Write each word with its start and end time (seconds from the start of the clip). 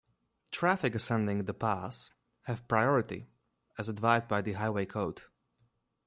Traffic 0.49 0.95
ascending 0.95 1.43
the 1.45 1.53
pass 1.53 2.09
have 2.45 2.67
priority 2.67 3.27
as 3.77 3.87
advised 3.87 4.27
by 4.27 4.41
the 4.41 4.53
Highway 4.53 4.87
Code. 4.87 5.21